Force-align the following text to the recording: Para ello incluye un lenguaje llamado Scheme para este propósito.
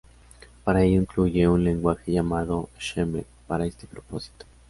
Para 0.63 0.81
ello 0.81 0.99
incluye 1.01 1.47
un 1.47 1.63
lenguaje 1.63 2.11
llamado 2.11 2.69
Scheme 2.79 3.23
para 3.47 3.67
este 3.67 3.85
propósito. 3.85 4.47